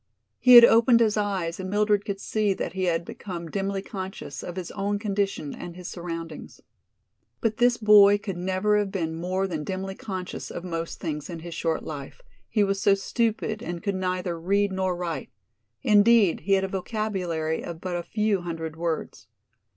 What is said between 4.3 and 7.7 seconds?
of his own condition and his surroundings. But